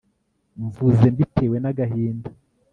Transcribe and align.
Mvuze 0.65 1.05
mbitewe 1.13 1.55
nagahinda 1.63 2.29